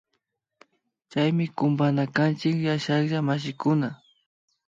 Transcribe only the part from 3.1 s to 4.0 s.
mashikuna